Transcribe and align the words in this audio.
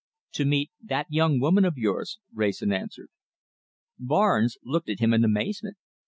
"To 0.31 0.45
meet 0.45 0.71
that 0.81 1.05
young 1.11 1.39
woman 1.39 1.63
of 1.63 1.77
yours," 1.77 2.17
Wrayson 2.33 2.73
answered. 2.73 3.09
Barnes 3.99 4.57
looked 4.63 4.89
at 4.89 4.97
him 4.99 5.13
in 5.13 5.23
amazement. 5.23 5.77